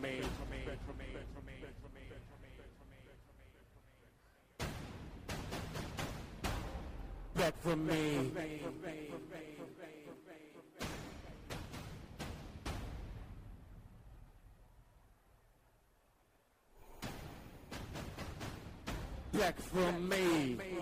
me. 0.00 0.22
Back 7.34 7.54
from 7.62 7.86
me. 7.86 8.30
Back 19.32 19.60
from 19.60 20.08
me. 20.08 20.75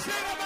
Buonasera, 0.00 0.39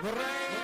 Vorrei 0.00 0.57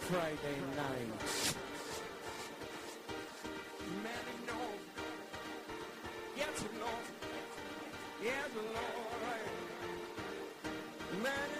Friday 0.00 0.58
night. 0.76 1.54
Many 4.02 4.34
know, 4.46 4.66
yes, 6.36 6.64
Lord, 6.80 7.06
yes, 8.22 8.50
Lord. 8.56 9.02
Many 11.22 11.51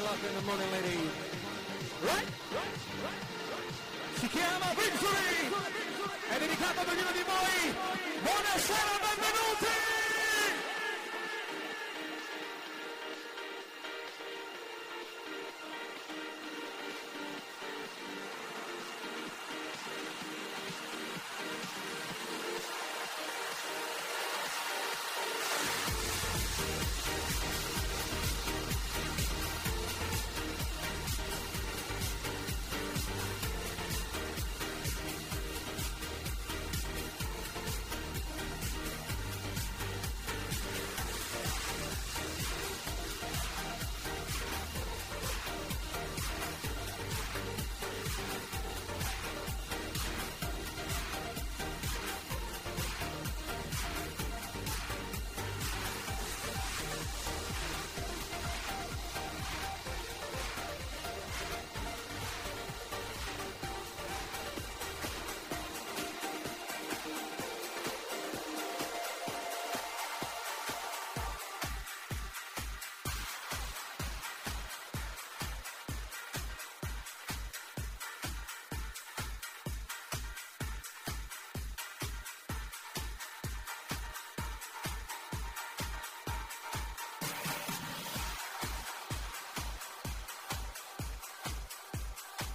o'clock 0.00 0.18
in 0.26 0.34
the 0.34 0.42
morning, 0.42 0.72
ladies. 0.72 0.99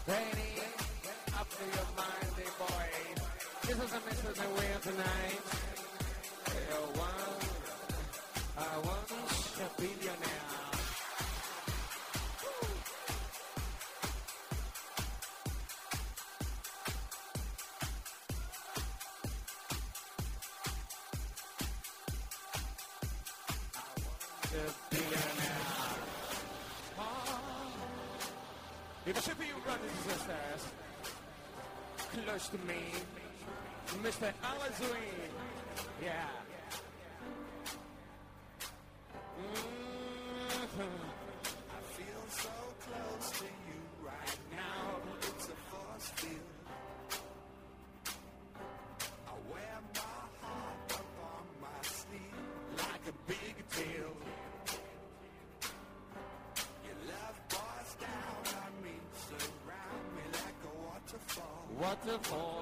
Lady, 0.07 0.61
up 1.33 1.49
to 1.49 1.63
your 1.65 1.87
mindy 1.97 2.49
boy. 2.59 2.89
This 3.63 3.75
is 3.75 3.91
a 3.91 3.99
message 4.05 4.37
that 4.37 4.51
we 4.53 4.65
have 4.67 4.83
tonight. 4.83 5.41
You're 6.69 6.89
one, 6.93 7.41
I 8.55 8.77
want 8.85 9.11
a 9.61 9.81
billionaire. 9.81 10.64
waterfall. 61.85 62.54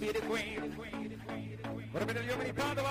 A 0.00 0.02
beauty 0.02 0.20
queen. 0.20 0.74
Vedere 1.92 2.24
gli 2.24 2.30
uomini 2.30 2.44
di 2.46 2.52
Padova, 2.54 2.88
Mr. 2.88 2.89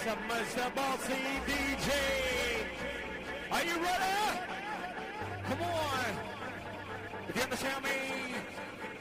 Mr. 0.00 0.74
Bossy 0.74 1.12
DJ. 1.46 1.90
Are 3.52 3.64
you 3.64 3.74
ready? 3.74 4.40
Come 5.44 5.62
on. 5.62 6.10
If 7.28 7.36
you 7.36 7.42
understand 7.42 7.84
me, 7.84 7.90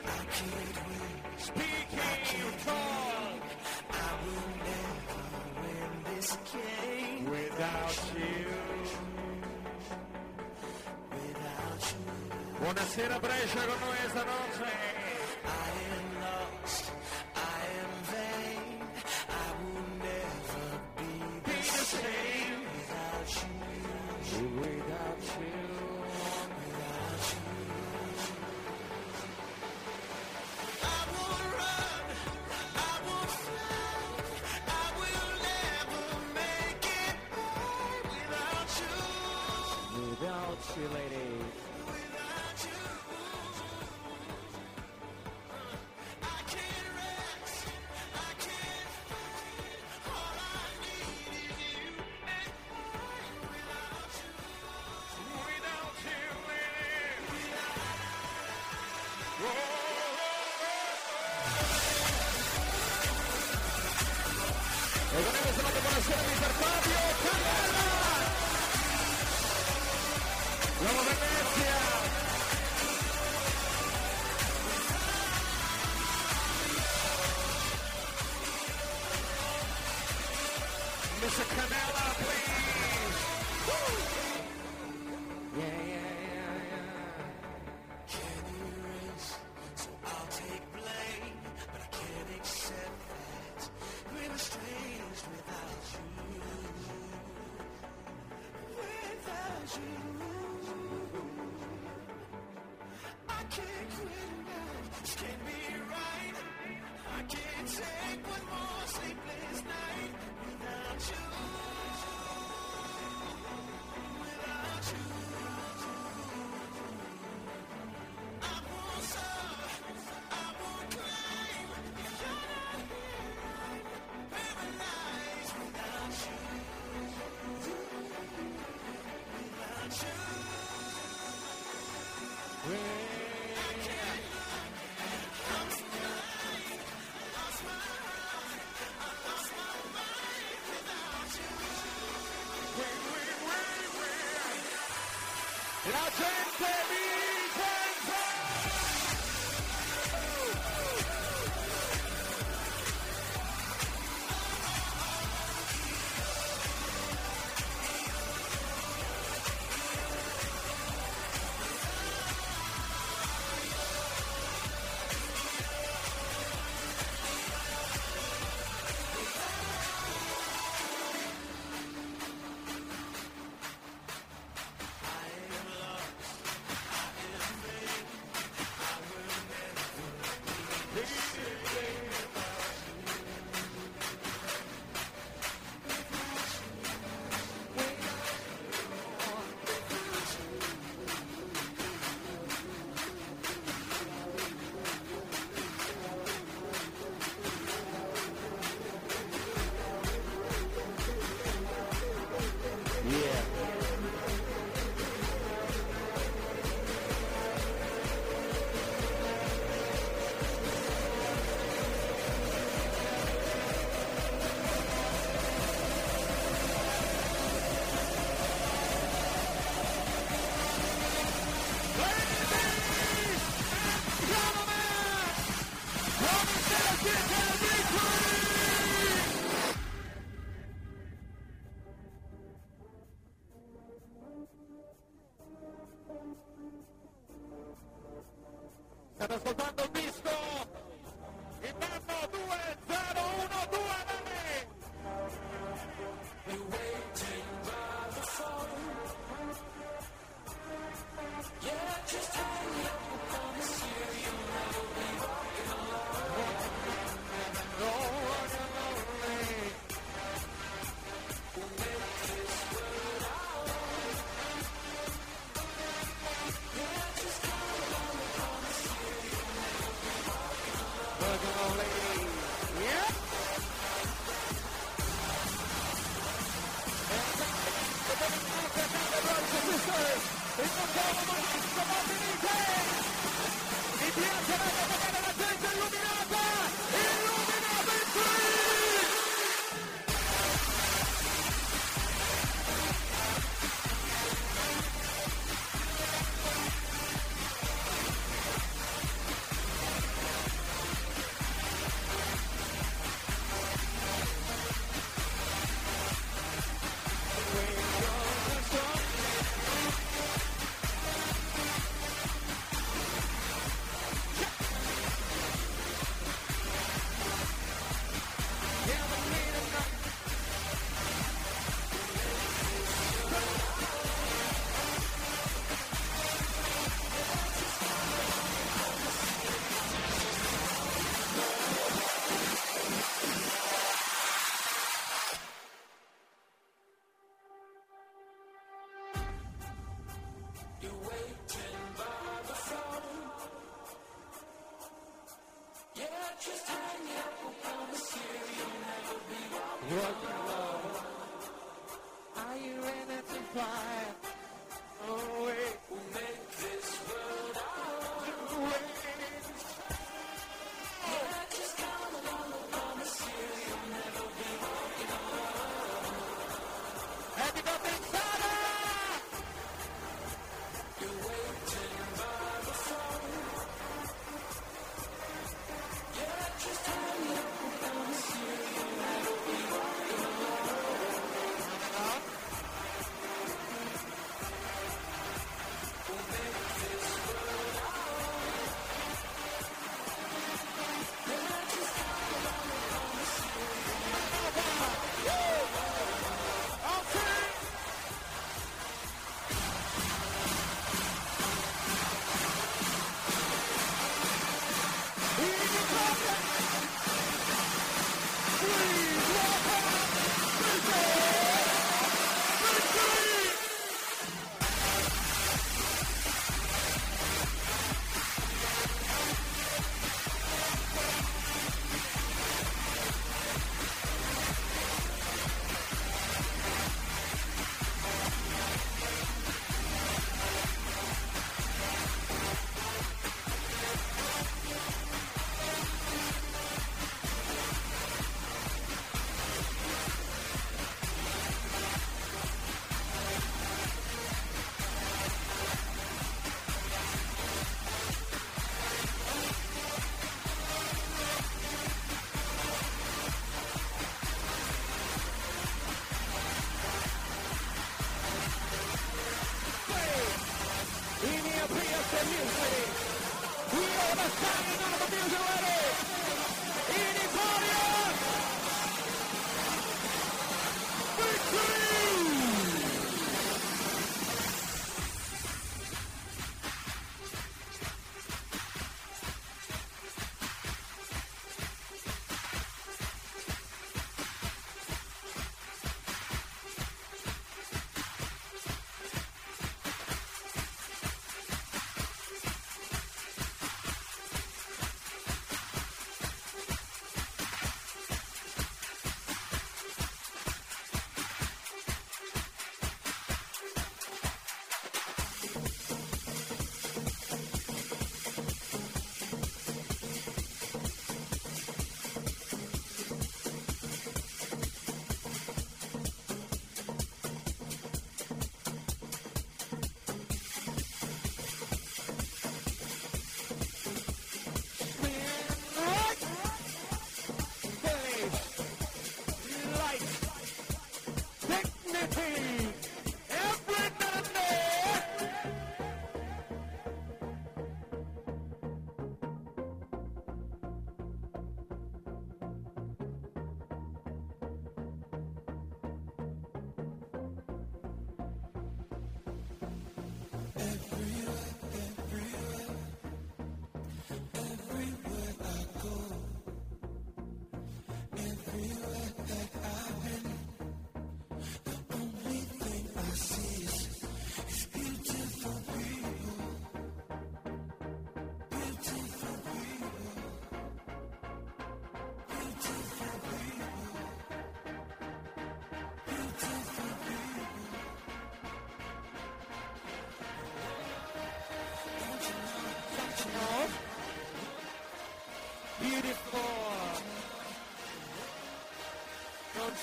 I 0.05 0.25
can't 2.25 2.59
tall. 2.65 3.31
I 3.91 4.09
will 4.23 4.49
never 4.67 5.23
win 5.61 6.15
this 6.15 6.37
game 6.51 7.25
without 7.29 7.97
you. 8.19 8.45
Without 11.15 11.83
you. 11.95 12.59
Buonasera 12.59 13.19
Brescia 13.19 13.65
con 13.65 13.79
noi 13.79 14.09
stanotte. 14.09 14.88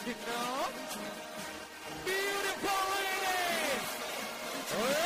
You 0.07 0.13
know? 0.13 0.67
Beautiful 2.05 2.83
ladies. 2.95 5.06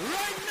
right 0.00 0.43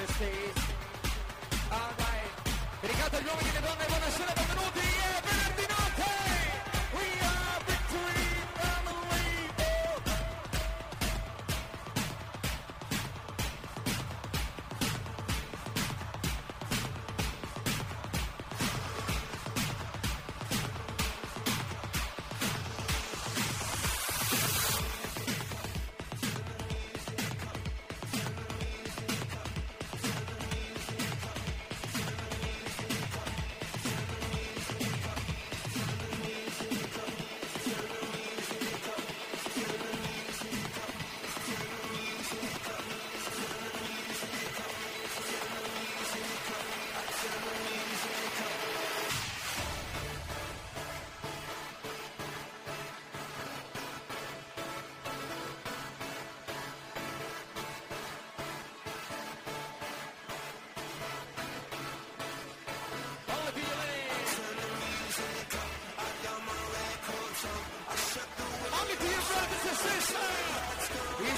United 0.00 0.14
States. 0.14 0.60
All 1.70 1.78
ah, 1.78 1.92
right. 1.98 2.90
Ricatto 2.90 3.16
agli 3.16 3.26
uomini 3.26 3.48
e 3.48 3.56
alle 3.56 3.66
donne, 3.66 3.84
buonasera, 3.86 4.32
benvenuti. 4.32 4.78
Yeah! 4.78 5.19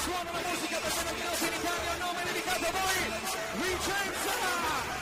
suona 0.02 0.32
la 0.32 0.40
musica 0.48 0.78
per 0.78 0.92
meno 0.96 1.12
che 1.14 1.22
non 1.22 1.36
in 1.46 1.60
Italia, 1.60 1.92
un 1.92 1.98
nome 1.98 2.22
dedicato 2.24 2.66
a 2.66 2.72
voi, 2.72 2.98
Vincenzo! 3.62 5.01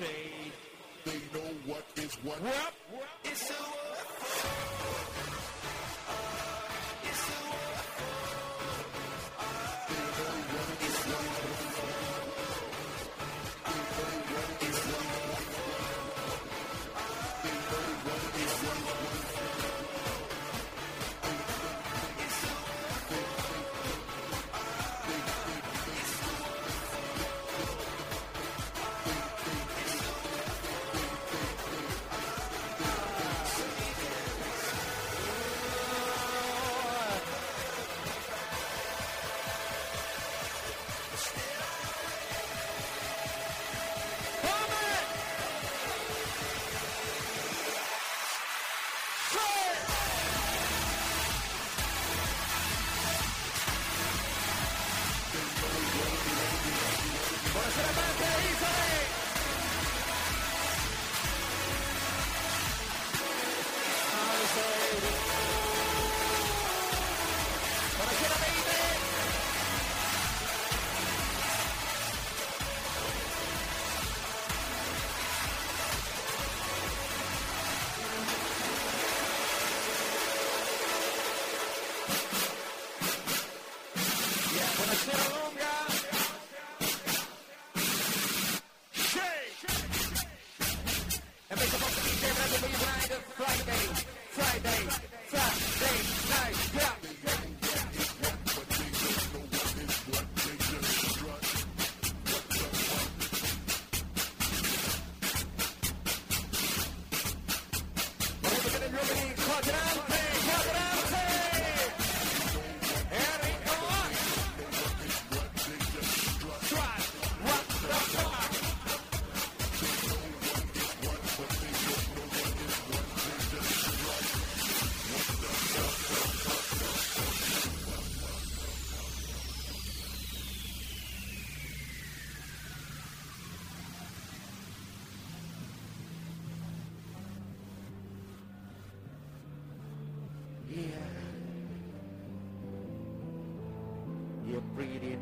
say 0.00 0.06
they 1.04 1.20
know 1.34 1.50
what 1.66 1.84
is 1.96 2.14
what. 2.24 2.38
It's 3.24 3.50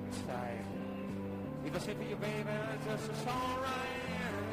next 0.08 0.26
time. 0.26 0.64
Because 1.64 1.88
if 1.88 1.96
you 2.08 2.16
baby, 2.16 2.48
it's 2.74 3.06
just 3.08 3.26
alright. 3.26 4.47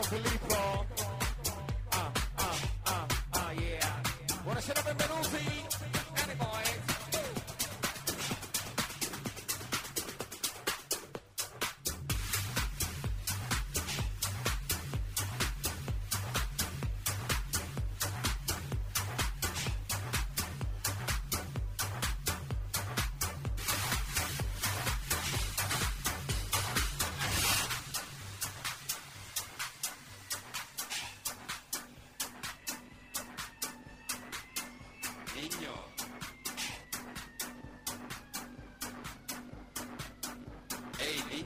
don't 0.00 0.10
believe 0.10 0.37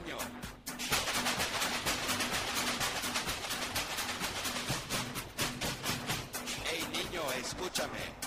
niño. 0.03 0.17
Hey 6.65 6.83
niño, 6.91 7.21
escúchame. 7.39 8.22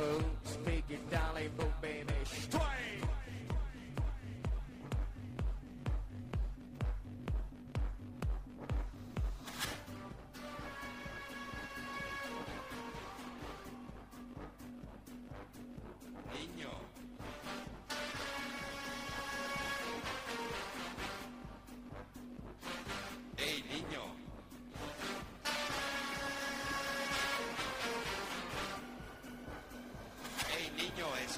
Dolly 0.00 0.39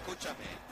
escúchame. 0.03 0.72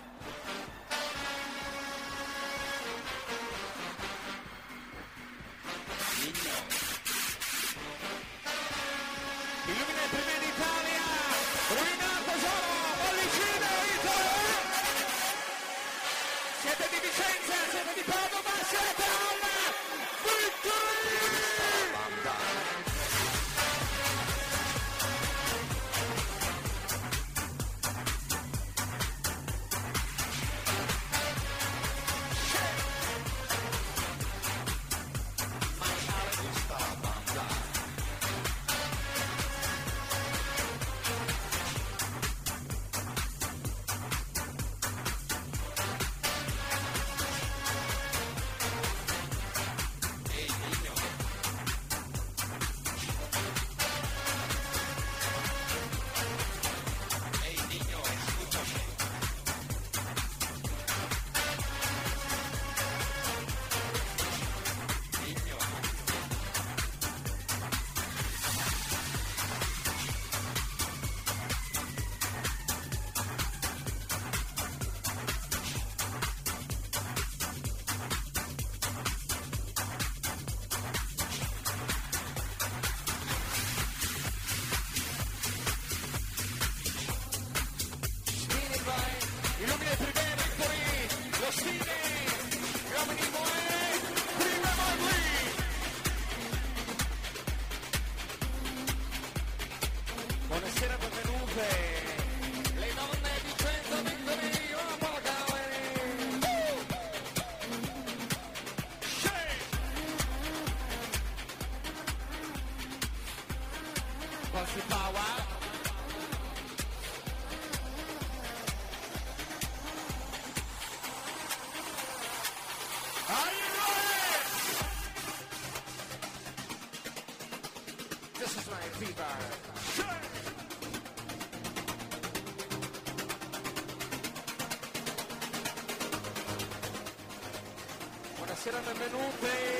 será 138.71 138.83
também 138.83 139.09
no 139.11 139.19
bem. 139.19 139.80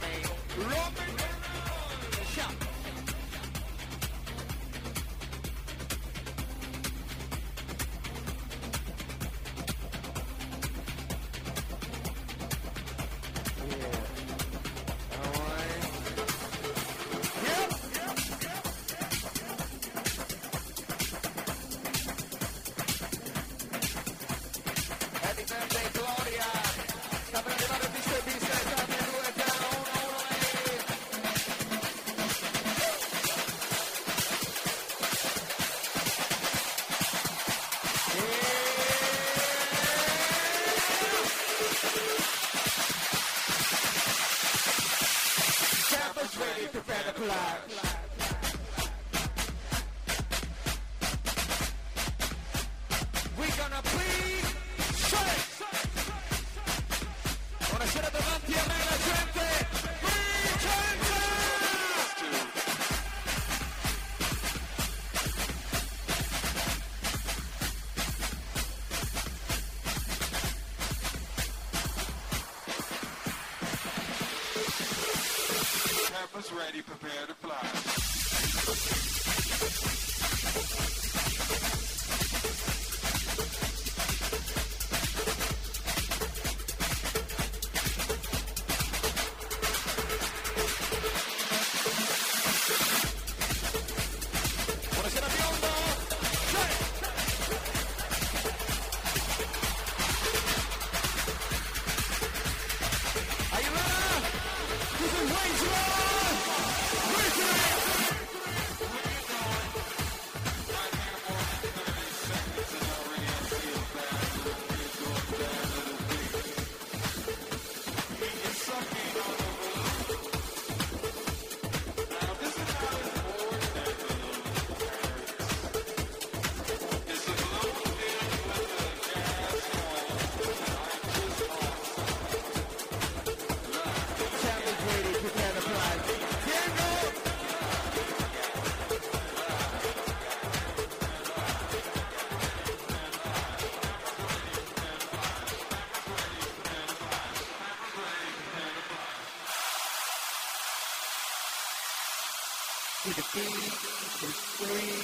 To 153.11 153.17
the 153.17 153.27
beat, 153.33 153.73
to 154.19 154.65
the 154.67 155.00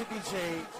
to 0.00 0.06
DJ 0.06 0.79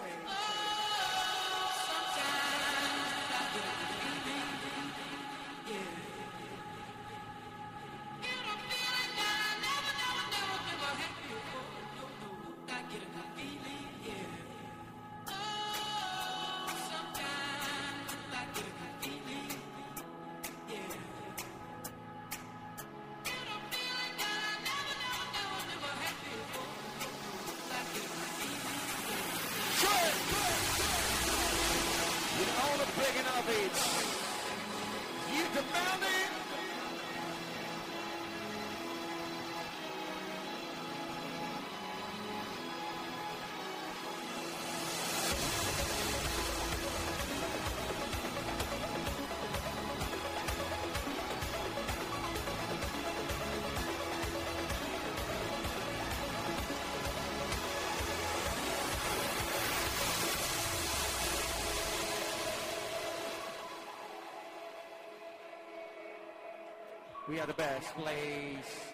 We 67.30 67.38
are 67.38 67.46
the 67.46 67.54
best 67.54 67.94
place. 67.94 68.90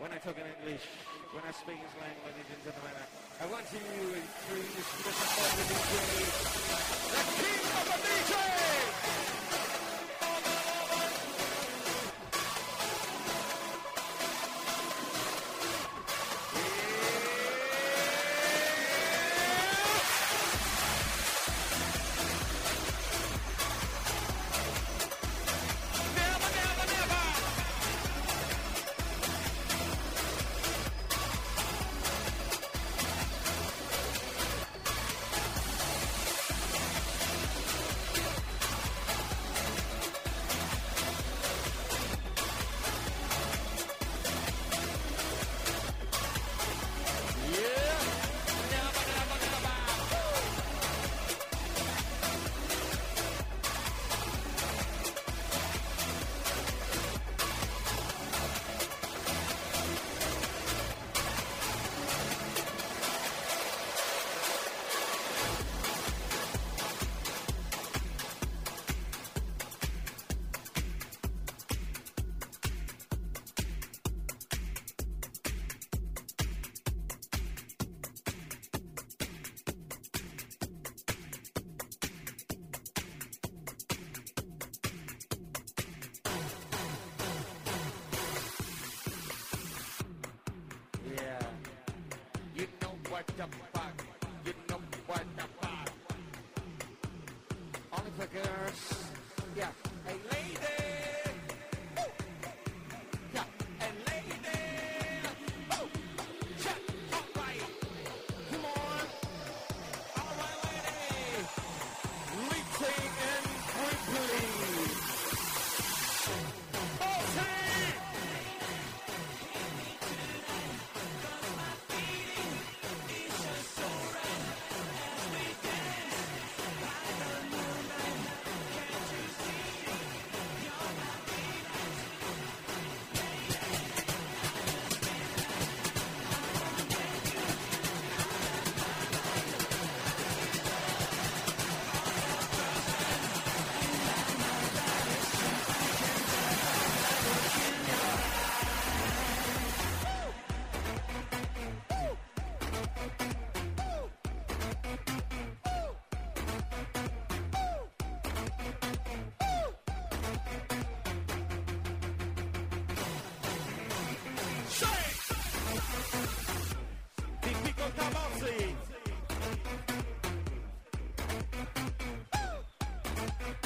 When 0.00 0.10
I 0.10 0.18
talk 0.18 0.34
in 0.34 0.42
English, 0.58 0.82
when 1.30 1.44
I 1.46 1.52
speak 1.52 1.78
his 1.78 1.94
language, 1.94 2.26
ladies 2.26 2.50
and 2.50 2.64
gentlemen, 2.66 2.90
I 3.40 3.46
want 3.46 3.62
you 3.70 3.78
to 3.78 4.02
introduce 4.18 4.90
the 4.98 5.12
DJ, 5.70 5.94
the 7.14 7.22
king 7.38 7.62
of 7.70 7.86
the 7.86 7.98
DJ! 8.02 9.05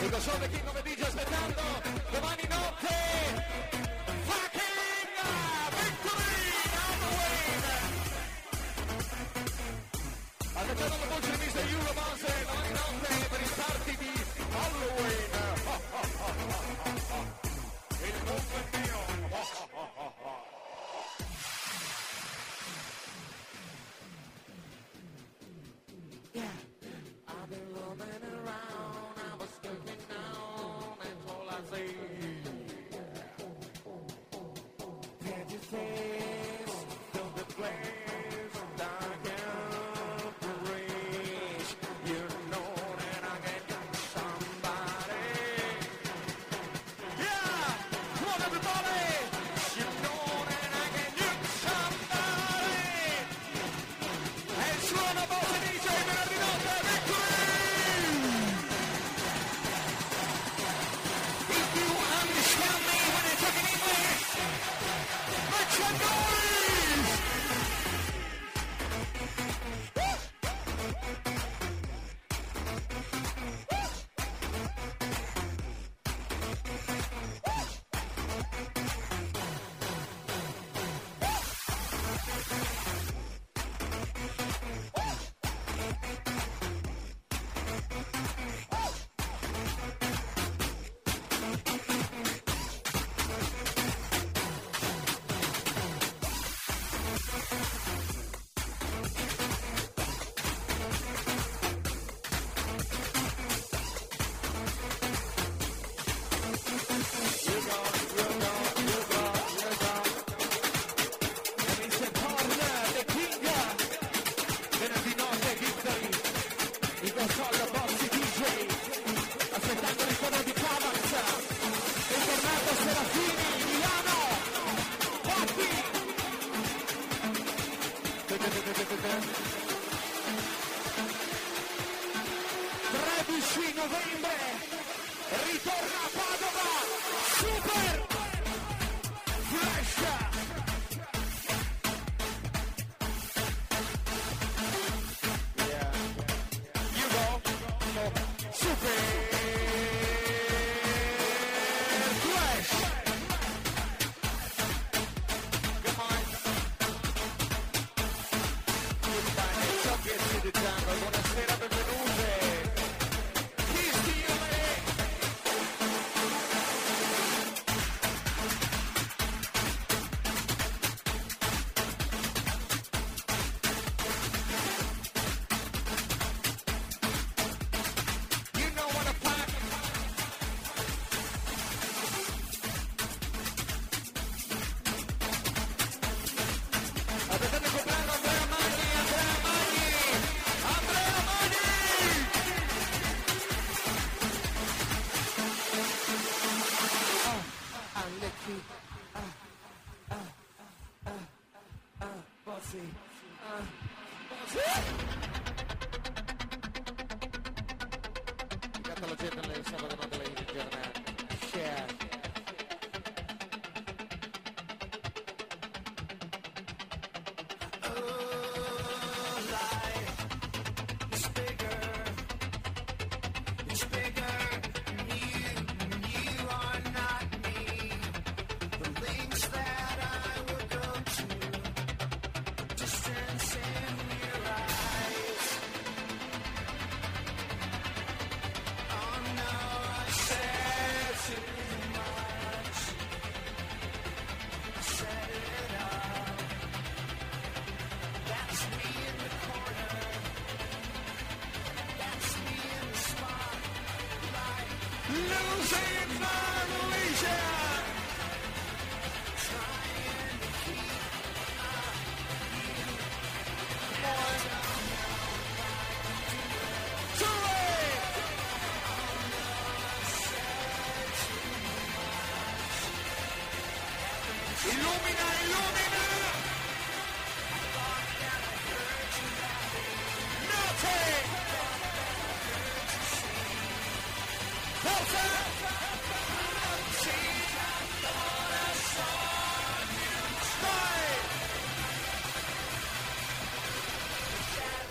Dico 0.00 0.18
solo 0.18 0.48
chi 0.48 0.62
come 0.64 0.80
dice 0.82 1.02
aspettando, 1.02 1.60
domani 2.10 2.42
notte, 2.48 2.88
fucking 4.24 5.12
victory 5.76 6.40
on 6.72 6.98
the 7.00 7.10
win! 7.18 7.62
Attenzione 10.54 11.06
voce 11.06 11.30
di 11.30 11.44
Mr. 11.44 11.68
Eurobouncer, 11.68 12.44
domani 12.46 12.68
notte. 12.70 12.79